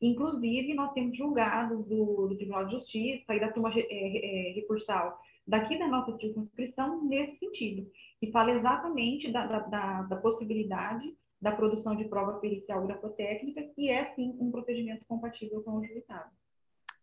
Inclusive, 0.00 0.74
nós 0.74 0.92
temos 0.92 1.16
julgados 1.16 1.86
do, 1.86 2.28
do 2.28 2.36
Tribunal 2.36 2.66
de 2.66 2.74
Justiça 2.74 3.34
e 3.34 3.40
da 3.40 3.50
turma 3.50 3.72
é, 3.74 3.80
é, 3.80 4.52
recursal 4.52 5.18
daqui 5.46 5.78
da 5.78 5.86
nossa 5.86 6.16
circunscrição 6.18 7.04
nesse 7.04 7.36
sentido, 7.36 7.88
que 8.18 8.30
fala 8.30 8.52
exatamente 8.52 9.30
da, 9.30 9.46
da, 9.46 10.02
da, 10.02 10.16
possibilidade 10.16 11.16
da 11.40 11.52
produção 11.52 11.94
de 11.94 12.04
prova 12.04 12.34
pericial 12.38 12.86
grafotécnica, 12.86 13.62
que 13.74 13.90
é, 13.90 14.10
sim, 14.12 14.36
um 14.40 14.50
procedimento 14.50 15.04
compatível 15.06 15.62
com 15.62 15.72
o 15.72 15.84
juizado. 15.84 16.30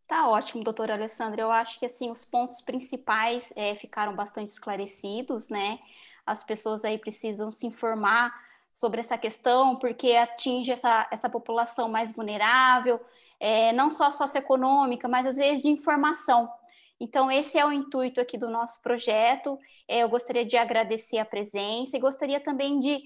Tá 0.08 0.28
ótimo, 0.28 0.64
doutora 0.64 0.94
Alessandra. 0.94 1.42
Eu 1.42 1.52
acho 1.52 1.80
que, 1.80 1.86
assim, 1.86 2.12
os 2.12 2.26
pontos 2.26 2.62
principais 2.62 3.54
é, 3.56 3.76
ficaram 3.76 4.16
bastante 4.16 4.50
esclarecidos, 4.50 5.50
né? 5.50 5.80
As 6.26 6.44
pessoas 6.44 6.84
aí 6.84 6.98
precisam 6.98 7.52
se 7.52 7.66
informar 7.66 8.34
sobre 8.74 9.00
essa 9.00 9.18
questão, 9.18 9.76
porque 9.76 10.14
atinge 10.14 10.72
essa, 10.72 11.08
essa 11.12 11.30
população 11.30 11.88
mais 11.90 12.12
vulnerável, 12.12 13.00
é, 13.40 13.72
não 13.74 13.90
só 13.90 14.12
socioeconômica, 14.12 15.08
mas 15.08 15.26
às 15.28 15.36
vezes 15.36 15.62
de 15.62 15.70
informação. 15.70 16.52
Então, 17.00 17.32
esse 17.32 17.58
é 17.58 17.66
o 17.66 17.72
intuito 17.72 18.20
aqui 18.20 18.38
do 18.38 18.50
nosso 18.50 18.82
projeto. 18.82 19.60
É, 19.88 20.00
eu 20.00 20.10
gostaria 20.10 20.46
de 20.46 20.58
agradecer 20.58 21.18
a 21.18 21.26
presença 21.26 21.96
e 21.96 22.00
gostaria 22.00 22.40
também 22.40 22.80
de 22.80 23.04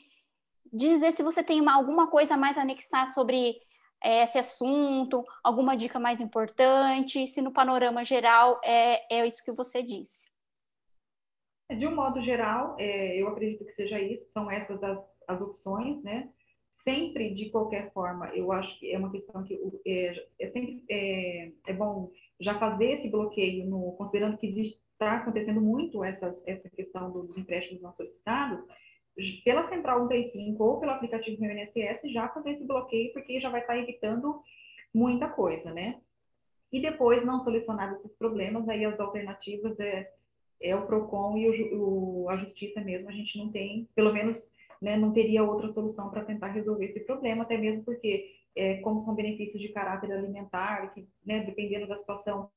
dizer 0.74 1.12
se 1.12 1.24
você 1.24 1.44
tem 1.44 1.62
uma, 1.62 1.74
alguma 1.74 2.10
coisa 2.10 2.36
a 2.36 2.38
mais 2.38 2.58
a 2.58 2.62
anexar 2.62 3.08
sobre 3.10 3.56
é, 4.04 4.24
esse 4.24 4.38
assunto, 4.38 5.24
alguma 5.44 5.76
dica 5.76 6.00
mais 6.00 6.22
importante, 6.22 7.28
se 7.28 7.42
no 7.42 7.52
panorama 7.52 8.04
geral 8.04 8.60
é, 8.64 9.20
é 9.20 9.26
isso 9.28 9.44
que 9.44 9.52
você 9.52 9.82
disse. 9.82 10.30
De 11.70 11.86
um 11.86 11.96
modo 11.96 12.22
geral, 12.22 12.76
é, 12.80 13.22
eu 13.22 13.28
acredito 13.28 13.66
que 13.66 13.74
seja 13.74 14.00
isso, 14.00 14.26
são 14.32 14.50
essas 14.50 14.82
as, 14.82 15.06
as 15.28 15.42
opções, 15.42 16.02
né? 16.02 16.30
Sempre, 16.72 17.34
de 17.34 17.50
qualquer 17.50 17.92
forma, 17.92 18.28
eu 18.36 18.52
acho 18.52 18.80
que 18.80 18.94
é 18.94 18.98
uma 18.98 19.12
questão 19.12 19.44
que 19.44 19.60
é, 19.86 20.26
é 20.40 20.50
sempre 20.52 20.86
é, 20.90 21.52
é 21.68 21.74
bom 21.74 22.12
já 22.40 22.58
fazer 22.58 22.92
esse 22.92 23.10
bloqueio, 23.10 23.66
no, 23.66 23.94
considerando 23.94 24.38
que 24.38 24.48
está 24.48 25.18
acontecendo 25.18 25.60
muito 25.60 26.04
essas, 26.04 26.42
essa 26.48 26.70
questão 26.70 27.12
dos 27.12 27.36
empréstimos 27.36 27.82
não 27.82 27.94
solicitados, 27.94 28.64
pela 29.44 29.68
Central 29.68 30.08
135 30.08 30.64
ou 30.64 30.80
pelo 30.80 30.92
aplicativo 30.92 31.38
do 31.38 31.46
INSS, 31.46 32.12
já 32.12 32.30
fazer 32.30 32.52
esse 32.52 32.64
bloqueio, 32.64 33.12
porque 33.14 33.40
já 33.40 33.50
vai 33.50 33.62
estar 33.62 33.78
evitando 33.78 34.42
muita 34.94 35.28
coisa, 35.28 35.74
né? 35.74 36.00
E 36.72 36.82
depois, 36.82 37.26
não 37.26 37.44
solucionados 37.44 37.98
esses 37.98 38.16
problemas, 38.18 38.68
aí 38.68 38.86
as 38.86 39.00
alternativas 39.00 39.80
é, 39.80 40.12
é 40.62 40.76
o 40.76 40.86
PROCON 40.86 41.38
e 41.38 41.74
o, 41.74 42.24
o, 42.24 42.30
a 42.30 42.38
Justiça 42.38 42.82
mesmo, 42.82 43.10
a 43.10 43.14
gente 43.14 43.38
não 43.38 43.50
tem, 43.52 43.90
pelo 43.96 44.14
menos, 44.14 44.52
né, 44.82 44.98
não 44.98 45.14
teria 45.14 45.44
outra 45.44 45.72
solução 45.72 46.10
para 46.10 46.26
tentar 46.26 46.48
resolver 46.48 46.86
esse 46.86 47.00
problema, 47.02 47.44
até 47.44 47.58
mesmo 47.58 47.84
porque, 47.84 48.36
é, 48.56 48.78
como 48.78 49.04
são 49.04 49.16
benefícios 49.16 49.62
de 49.62 49.70
caráter 49.70 50.12
alimentar, 50.12 50.94
que, 50.94 51.08
né, 51.26 51.44
dependendo 51.44 51.88
da 51.88 51.98
situação, 51.98 52.50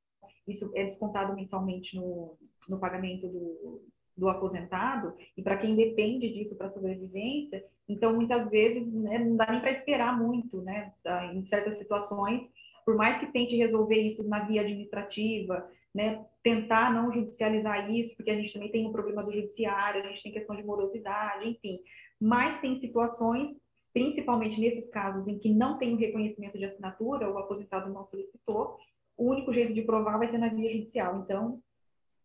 isso 0.47 0.71
é 0.75 0.85
descontado 0.85 1.35
mensalmente 1.35 1.97
no, 1.97 2.37
no 2.69 2.79
pagamento 2.79 3.29
do, 3.29 3.83
do 4.21 4.29
aposentado, 4.29 5.15
e 5.35 5.43
para 5.43 5.57
quem 5.57 5.75
depende 5.75 6.29
disso 6.29 6.55
para 6.55 6.71
sobrevivência, 6.71 7.65
então 7.89 8.15
muitas 8.15 8.51
vezes 8.51 8.93
né, 8.93 9.19
não 9.19 9.35
dá 9.35 9.51
nem 9.51 9.61
para 9.61 9.73
esperar 9.73 10.17
muito, 10.17 10.61
né, 10.61 10.93
em 11.33 11.43
certas 11.47 11.79
situações, 11.79 12.47
por 12.85 12.95
mais 12.97 13.19
que 13.19 13.33
tente 13.33 13.57
resolver 13.57 13.97
isso 13.97 14.23
na 14.23 14.41
via 14.41 14.61
administrativa, 14.61 15.67
né, 15.95 16.25
tentar 16.43 16.93
não 16.93 17.11
judicializar 17.11 17.91
isso, 17.91 18.15
porque 18.15 18.31
a 18.31 18.37
gente 18.37 18.53
também 18.53 18.71
tem 18.71 18.85
o 18.85 18.91
um 18.91 18.93
problema 18.93 19.25
do 19.25 19.33
judiciário, 19.33 20.03
a 20.03 20.09
gente 20.09 20.23
tem 20.23 20.33
questão 20.33 20.55
de 20.55 20.63
morosidade, 20.63 21.49
enfim, 21.49 21.81
mas 22.21 22.61
tem 22.61 22.79
situações, 22.79 23.59
principalmente 23.95 24.61
nesses 24.61 24.91
casos 24.91 25.27
em 25.27 25.39
que 25.39 25.49
não 25.49 25.79
tem 25.79 25.95
o 25.95 25.99
reconhecimento 25.99 26.59
de 26.59 26.67
assinatura, 26.67 27.31
o 27.31 27.39
aposentado 27.39 27.91
não 27.91 28.05
solicitou, 28.05 28.77
o 29.17 29.31
único 29.31 29.53
jeito 29.53 29.73
de 29.73 29.83
provar 29.83 30.19
vai 30.19 30.31
ser 30.31 30.39
na 30.39 30.49
via 30.49 30.71
judicial. 30.73 31.23
Então, 31.25 31.61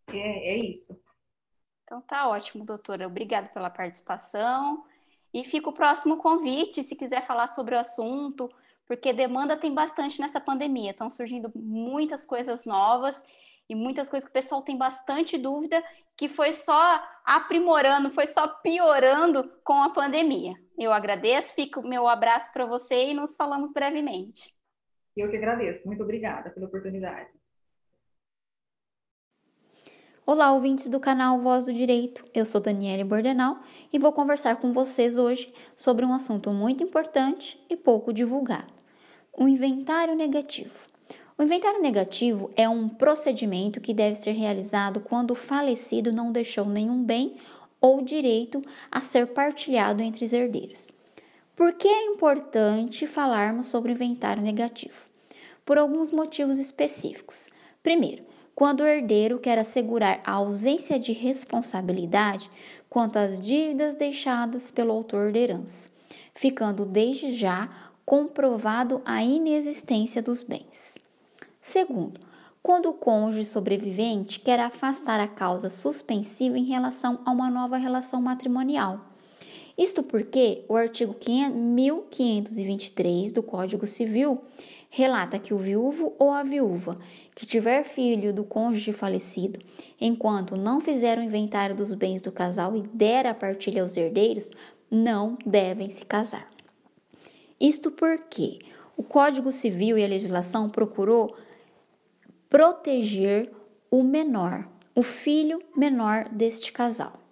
é, 0.09 0.51
é 0.51 0.57
isso. 0.57 1.04
Então 1.86 2.01
tá 2.01 2.27
ótimo, 2.27 2.65
doutora. 2.65 3.06
Obrigada 3.08 3.48
pela 3.48 3.70
participação. 3.70 4.84
E 5.34 5.44
fica 5.44 5.70
o 5.70 5.74
próximo 5.74 6.18
convite, 6.18 6.84
se 6.84 6.96
quiser 6.96 7.25
falar 7.27 7.48
sobre 7.50 7.75
o 7.75 7.80
assunto, 7.80 8.50
porque 8.88 9.13
demanda 9.13 9.56
tem 9.56 9.74
bastante 9.74 10.20
nessa 10.20 10.39
pandemia. 10.39 10.92
Estão 10.92 11.12
surgindo 11.12 11.51
muitas 11.56 12.25
coisas 12.25 12.65
novas 12.65 13.24
e 13.70 13.75
muitas 13.75 14.10
coisas 14.10 14.25
que 14.25 14.32
o 14.32 14.42
pessoal 14.42 14.62
tem 14.62 14.77
bastante 14.77 15.38
dúvida, 15.38 15.84
que 16.15 16.27
foi 16.27 16.54
só 16.54 17.04
aprimorando, 17.24 18.12
foi 18.12 18.27
só 18.27 18.48
piorando 18.48 19.51
com 19.63 19.84
a 19.84 19.89
pandemia. 19.89 20.56
Eu 20.77 20.94
agradeço, 20.94 21.54
fica 21.54 21.80
o 21.80 21.88
meu 21.88 22.08
abraço 22.08 22.51
para 22.54 22.65
você 22.65 23.08
e 23.08 23.13
nos 23.13 23.36
falamos 23.36 23.72
brevemente. 23.72 24.56
Eu 25.15 25.30
que 25.30 25.38
agradeço. 25.38 25.88
Muito 25.88 26.04
obrigada 26.04 26.50
pela 26.50 26.68
oportunidade. 26.68 27.44
Olá, 30.27 30.51
ouvintes 30.51 30.89
do 30.89 31.00
canal 31.00 31.39
Voz 31.39 31.65
do 31.65 31.72
Direito. 31.72 32.25
Eu 32.34 32.48
sou 32.48 32.60
Daniele 32.60 33.03
Bordenal 33.03 33.60
e 33.94 34.00
vou 34.00 34.12
conversar 34.12 34.55
com 34.55 34.74
vocês 34.74 35.20
hoje 35.20 35.53
sobre 35.75 36.03
um 36.03 36.12
assunto 36.12 36.50
muito 36.50 36.84
importante 36.84 37.63
e 37.70 37.77
pouco 37.77 38.12
divulgado: 38.12 38.74
o 39.32 39.48
inventário 39.48 40.15
negativo. 40.15 40.74
O 41.38 41.44
inventário 41.44 41.79
negativo 41.79 42.50
é 42.55 42.67
um 42.67 42.89
procedimento 42.89 43.79
que 43.79 43.94
deve 43.94 44.15
ser 44.15 44.32
realizado 44.32 45.00
quando 45.00 45.29
o 45.29 45.36
falecido 45.36 46.12
não 46.12 46.32
deixou 46.32 46.65
nenhum 46.65 47.03
bem 47.03 47.36
ou 47.79 48.01
direito 48.01 48.63
a 48.91 49.01
ser 49.01 49.27
partilhado 49.27 50.01
entre 50.01 50.25
os 50.25 50.34
herdeiros. 50.34 50.89
Por 51.55 51.74
que 51.74 51.88
é 51.88 52.05
importante 52.05 53.05
falarmos 53.05 53.67
sobre 53.67 53.91
o 53.91 53.94
inventário 53.94 54.41
negativo? 54.41 55.05
Por 55.63 55.77
alguns 55.77 56.10
motivos 56.10 56.58
específicos. 56.58 57.48
Primeiro, 57.84 58.24
quando 58.55 58.79
o 58.79 58.88
herdeiro 58.88 59.38
quer 59.38 59.59
assegurar 59.59 60.21
a 60.24 60.31
ausência 60.31 60.97
de 60.97 61.12
responsabilidade 61.12 62.50
quanto 62.89 63.17
às 63.17 63.39
dívidas 63.39 63.95
deixadas 63.95 64.71
pelo 64.71 64.93
autor 64.93 65.33
da 65.33 65.39
herança, 65.39 65.89
ficando 66.33 66.85
desde 66.85 67.33
já 67.33 67.69
comprovado 68.05 69.01
a 69.03 69.21
inexistência 69.24 70.21
dos 70.21 70.41
bens. 70.41 70.97
Segundo, 71.59 72.21
quando 72.63 72.89
o 72.89 72.93
cônjuge 72.93 73.43
sobrevivente 73.45 74.39
quer 74.39 74.59
afastar 74.59 75.19
a 75.19 75.27
causa 75.27 75.69
suspensiva 75.69 76.57
em 76.57 76.63
relação 76.63 77.19
a 77.25 77.31
uma 77.31 77.50
nova 77.50 77.75
relação 77.77 78.21
matrimonial. 78.21 79.01
Isto 79.77 80.01
porque 80.01 80.63
o 80.69 80.75
artigo 80.75 81.13
1523 81.27 83.33
do 83.33 83.43
Código 83.43 83.85
Civil 83.85 84.41
relata 84.95 85.37
que 85.37 85.53
o 85.53 85.57
viúvo 85.57 86.15
ou 86.17 86.31
a 86.31 86.41
viúva 86.41 86.97
que 87.35 87.45
tiver 87.45 87.83
filho 87.83 88.33
do 88.33 88.45
cônjuge 88.45 88.93
falecido, 88.93 89.59
enquanto 89.99 90.55
não 90.55 90.79
fizer 90.79 91.19
o 91.19 91.21
inventário 91.21 91.75
dos 91.75 91.93
bens 91.93 92.21
do 92.21 92.31
casal 92.31 92.77
e 92.77 92.81
der 92.81 93.27
a 93.27 93.33
partilha 93.33 93.81
aos 93.81 93.97
herdeiros, 93.97 94.53
não 94.89 95.37
devem 95.45 95.89
se 95.89 96.05
casar. 96.05 96.49
Isto 97.59 97.91
porque 97.91 98.59
o 98.95 99.03
Código 99.03 99.51
Civil 99.51 99.97
e 99.97 100.05
a 100.05 100.07
legislação 100.07 100.69
procurou 100.69 101.35
proteger 102.49 103.51
o 103.91 104.01
menor, 104.01 104.65
o 104.95 105.03
filho 105.03 105.61
menor 105.75 106.29
deste 106.29 106.71
casal. 106.71 107.25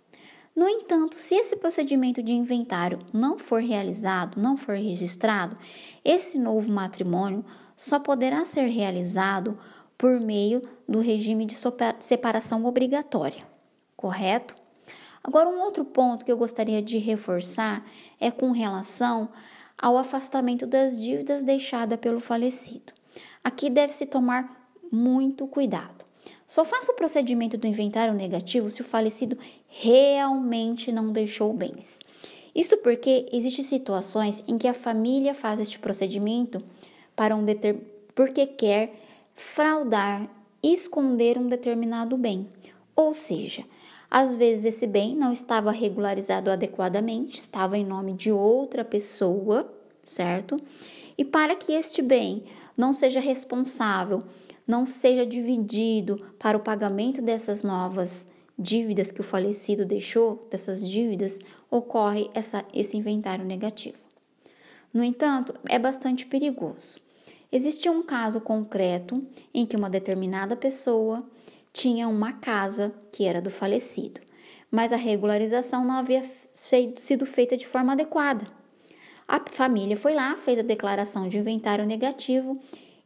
No 0.56 0.68
entanto, 0.70 1.16
se 1.16 1.34
esse 1.34 1.56
procedimento 1.56 2.22
de 2.22 2.32
inventário 2.32 3.00
não 3.12 3.40
for 3.40 3.62
realizado, 3.62 4.40
não 4.40 4.56
for 4.56 4.76
registrado, 4.76 5.58
esse 6.06 6.38
novo 6.38 6.72
matrimônio 6.72 7.44
só 7.76 8.00
poderá 8.00 8.46
ser 8.46 8.68
realizado 8.68 9.58
por 9.98 10.20
meio 10.20 10.62
do 10.88 11.00
regime 11.00 11.46
de 11.46 11.56
separação 12.00 12.66
obrigatória, 12.66 13.48
correto? 13.96 14.56
Agora, 15.24 15.50
um 15.50 15.60
outro 15.62 15.84
ponto 15.86 16.24
que 16.24 16.32
eu 16.32 16.38
gostaria 16.38 16.84
de 16.84 16.98
reforçar 16.98 17.84
é 18.20 18.30
com 18.30 18.52
relação 18.52 19.30
ao 19.78 19.98
afastamento 19.98 20.68
das 20.68 21.02
dívidas 21.02 21.44
deixadas 21.44 22.00
pelo 22.00 22.20
falecido. 22.20 22.94
Aqui 23.44 23.70
deve-se 23.70 24.06
tomar 24.06 24.70
muito 24.92 25.48
cuidado. 25.48 26.03
Só 26.54 26.64
faça 26.64 26.92
o 26.92 26.96
procedimento 26.96 27.58
do 27.58 27.66
inventário 27.66 28.14
negativo 28.14 28.70
se 28.70 28.80
o 28.80 28.86
falecido 28.86 29.36
realmente 29.68 30.92
não 30.92 31.12
deixou 31.12 31.52
bens. 31.52 31.98
Isto 32.54 32.78
porque 32.78 33.26
existem 33.34 33.66
situações 33.66 34.44
em 34.48 34.56
que 34.60 34.68
a 34.68 34.74
família 34.76 35.34
faz 35.34 35.60
este 35.60 35.80
procedimento 35.80 36.64
para 37.16 37.36
um 37.36 37.44
deter... 37.44 37.76
porque 38.14 38.46
quer 38.46 38.94
fraudar, 39.34 40.30
esconder 40.62 41.40
um 41.40 41.48
determinado 41.48 42.16
bem. 42.18 42.48
Ou 42.96 43.16
seja, 43.16 43.66
às 44.08 44.36
vezes 44.36 44.66
esse 44.66 44.86
bem 44.86 45.16
não 45.16 45.34
estava 45.34 45.72
regularizado 45.72 46.52
adequadamente, 46.52 47.40
estava 47.40 47.80
em 47.80 47.84
nome 47.84 48.14
de 48.14 48.32
outra 48.32 48.86
pessoa, 48.86 49.74
certo? 50.04 50.62
E 51.18 51.26
para 51.26 51.56
que 51.56 51.72
este 51.72 52.04
bem 52.04 52.44
não 52.78 52.94
seja 52.94 53.20
responsável, 53.20 54.22
não 54.68 54.86
seja 54.86 55.26
dividido 55.26 56.26
para 56.40 56.58
o 56.58 56.62
pagamento 56.62 57.22
dessas 57.22 57.64
novas 57.64 58.28
dívidas 58.58 59.12
que 59.12 59.22
o 59.22 59.24
falecido 59.24 59.86
deixou, 59.86 60.48
dessas 60.50 60.86
dívidas, 60.88 61.40
ocorre 61.70 62.30
essa, 62.34 62.64
esse 62.74 62.96
inventário 62.96 63.46
negativo. 63.46 63.98
No 64.94 65.04
entanto, 65.04 65.54
é 65.66 65.80
bastante 65.80 66.26
perigoso. 66.26 67.00
Existia 67.52 67.92
um 67.92 68.04
caso 68.04 68.40
concreto 68.40 69.26
em 69.54 69.66
que 69.66 69.76
uma 69.76 69.90
determinada 69.90 70.56
pessoa 70.56 71.24
tinha 71.72 72.08
uma 72.08 72.34
casa 72.34 72.94
que 73.12 73.26
era 73.26 73.42
do 73.42 73.50
falecido, 73.50 74.22
mas 74.70 74.94
a 74.94 74.96
regularização 74.96 75.84
não 75.84 75.96
havia 75.96 76.24
sido 76.54 77.26
feita 77.26 77.58
de 77.58 77.68
forma 77.68 77.94
adequada. 77.94 78.46
A 79.28 79.40
família 79.52 79.98
foi 79.98 80.14
lá, 80.14 80.36
fez 80.38 80.60
a 80.60 80.64
declaração 80.64 81.28
de 81.28 81.38
inventário 81.38 81.86
negativo 81.86 82.60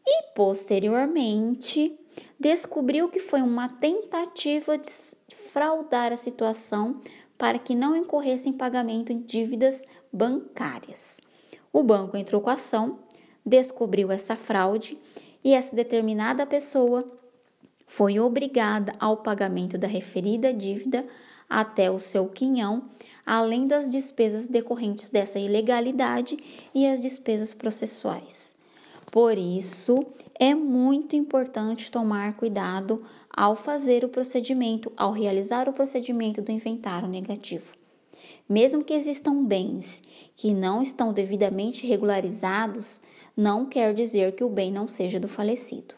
e, 0.10 0.24
posteriormente, 0.34 2.00
descobriu 2.40 3.10
que 3.10 3.20
foi 3.20 3.42
uma 3.42 3.68
tentativa 3.68 4.78
de 4.78 4.90
fraudar 5.52 6.14
a 6.14 6.18
situação 6.18 7.02
para 7.38 7.60
que 7.60 7.76
não 7.76 7.94
incorresse 7.94 8.48
em 8.48 8.54
pagamento 8.54 9.14
de 9.14 9.22
dívidas 9.22 9.84
bancárias. 10.12 11.20
O 11.74 11.84
banco 11.84 12.16
entrou 12.16 12.42
com 12.42 12.50
a 12.50 12.54
ação, 12.54 13.00
descobriu 13.46 14.10
essa 14.10 14.38
fraude 14.38 14.98
e 15.44 15.54
essa 15.54 15.76
determinada 15.76 16.46
pessoa 16.46 17.06
foi 17.86 18.18
obrigada 18.18 18.94
ao 19.00 19.18
pagamento 19.18 19.78
da 19.78 19.88
referida 19.88 20.54
dívida 20.54 21.02
até 21.50 21.92
o 21.92 22.00
seu 22.00 22.30
quinhão, 22.30 22.90
além 23.26 23.68
das 23.68 23.90
despesas 23.90 24.48
decorrentes 24.48 25.10
dessa 25.10 25.38
ilegalidade 25.38 26.38
e 26.74 26.88
as 26.88 27.02
despesas 27.02 27.54
processuais. 27.54 28.57
Por 29.18 29.36
isso, 29.36 30.06
é 30.36 30.54
muito 30.54 31.16
importante 31.16 31.90
tomar 31.90 32.38
cuidado 32.38 33.04
ao 33.36 33.56
fazer 33.56 34.06
o 34.06 34.10
procedimento, 34.10 34.92
ao 34.96 35.12
realizar 35.12 35.68
o 35.68 35.74
procedimento 35.74 36.40
do 36.40 36.52
inventário 36.52 37.08
negativo. 37.08 37.66
Mesmo 38.48 38.84
que 38.84 38.94
existam 38.94 39.44
bens 39.44 40.04
que 40.36 40.54
não 40.54 40.84
estão 40.84 41.12
devidamente 41.12 41.88
regularizados, 41.88 43.02
não 43.36 43.66
quer 43.66 43.92
dizer 43.92 44.36
que 44.36 44.44
o 44.44 44.50
bem 44.50 44.72
não 44.72 44.88
seja 44.88 45.20
do 45.20 45.28
falecido. 45.28 45.96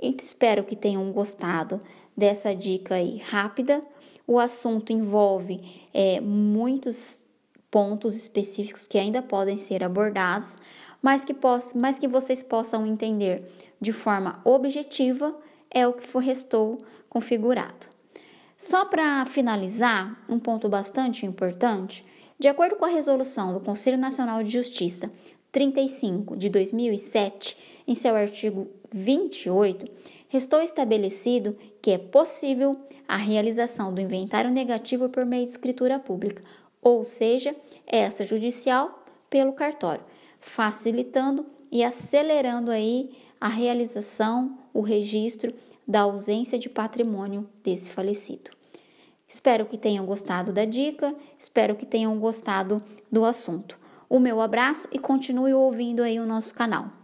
Espero 0.00 0.64
que 0.64 0.74
tenham 0.74 1.12
gostado 1.12 1.78
dessa 2.16 2.54
dica 2.54 2.94
aí 2.94 3.18
rápida. 3.18 3.82
O 4.26 4.38
assunto 4.38 4.94
envolve 4.94 5.60
é, 5.92 6.22
muitos 6.22 7.22
pontos 7.74 8.14
específicos 8.14 8.86
que 8.86 8.96
ainda 8.96 9.20
podem 9.20 9.58
ser 9.58 9.82
abordados, 9.82 10.56
mas 11.04 11.22
que, 11.22 11.34
poss 11.34 11.74
mas 11.74 11.98
que 11.98 12.08
vocês 12.08 12.42
possam 12.42 12.86
entender 12.86 13.44
de 13.78 13.92
forma 13.92 14.40
objetiva 14.42 15.36
é 15.70 15.86
o 15.86 15.92
que 15.92 16.18
restou 16.18 16.78
configurado. 17.10 17.88
Só 18.56 18.86
para 18.86 19.26
finalizar, 19.26 20.24
um 20.26 20.38
ponto 20.38 20.66
bastante 20.66 21.26
importante, 21.26 22.02
de 22.38 22.48
acordo 22.48 22.76
com 22.76 22.86
a 22.86 22.88
resolução 22.88 23.52
do 23.52 23.60
Conselho 23.60 23.98
Nacional 23.98 24.42
de 24.42 24.50
Justiça 24.50 25.12
35 25.52 26.38
de 26.38 26.48
2007, 26.48 27.54
em 27.86 27.94
seu 27.94 28.16
artigo 28.16 28.66
28, 28.90 29.86
restou 30.28 30.62
estabelecido 30.62 31.54
que 31.82 31.90
é 31.90 31.98
possível 31.98 32.72
a 33.06 33.18
realização 33.18 33.92
do 33.92 34.00
inventário 34.00 34.50
negativo 34.50 35.10
por 35.10 35.26
meio 35.26 35.44
de 35.44 35.50
escritura 35.50 35.98
pública, 35.98 36.42
ou 36.80 37.04
seja, 37.04 37.54
extrajudicial 37.86 39.04
pelo 39.28 39.52
cartório, 39.52 40.02
facilitando 40.44 41.46
e 41.72 41.82
acelerando 41.82 42.70
aí 42.70 43.16
a 43.40 43.48
realização, 43.48 44.58
o 44.72 44.82
registro 44.82 45.52
da 45.88 46.02
ausência 46.02 46.58
de 46.58 46.68
patrimônio 46.68 47.48
desse 47.64 47.90
falecido. 47.90 48.50
Espero 49.26 49.66
que 49.66 49.78
tenham 49.78 50.04
gostado 50.04 50.52
da 50.52 50.64
dica, 50.64 51.14
espero 51.38 51.74
que 51.74 51.86
tenham 51.86 52.18
gostado 52.18 52.82
do 53.10 53.24
assunto. 53.24 53.78
O 54.08 54.20
meu 54.20 54.40
abraço 54.40 54.86
e 54.92 54.98
continue 54.98 55.54
ouvindo 55.54 56.02
aí 56.02 56.20
o 56.20 56.26
nosso 56.26 56.54
canal. 56.54 57.03